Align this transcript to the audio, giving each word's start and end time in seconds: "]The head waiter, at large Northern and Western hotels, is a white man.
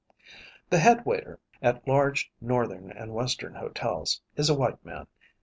"]The 0.71 0.79
head 0.79 1.05
waiter, 1.05 1.39
at 1.61 1.87
large 1.87 2.31
Northern 2.41 2.89
and 2.91 3.13
Western 3.13 3.53
hotels, 3.53 4.19
is 4.35 4.49
a 4.49 4.55
white 4.55 4.83
man. 4.83 5.05